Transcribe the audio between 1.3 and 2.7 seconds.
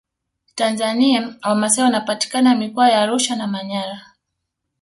wamasai wanapatikana